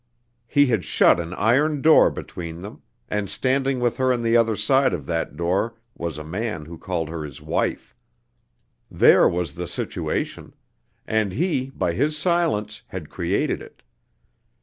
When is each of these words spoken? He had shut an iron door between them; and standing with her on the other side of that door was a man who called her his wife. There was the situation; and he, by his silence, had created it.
He 0.47 0.65
had 0.65 0.83
shut 0.83 1.19
an 1.19 1.35
iron 1.35 1.83
door 1.83 2.09
between 2.09 2.61
them; 2.61 2.81
and 3.07 3.29
standing 3.29 3.79
with 3.79 3.97
her 3.97 4.11
on 4.11 4.23
the 4.23 4.35
other 4.35 4.55
side 4.55 4.93
of 4.95 5.05
that 5.05 5.37
door 5.37 5.75
was 5.95 6.17
a 6.17 6.23
man 6.23 6.65
who 6.65 6.79
called 6.79 7.07
her 7.09 7.23
his 7.23 7.39
wife. 7.39 7.95
There 8.89 9.29
was 9.29 9.53
the 9.53 9.67
situation; 9.67 10.55
and 11.05 11.33
he, 11.33 11.69
by 11.69 11.93
his 11.93 12.17
silence, 12.17 12.81
had 12.87 13.11
created 13.11 13.61
it. 13.61 13.83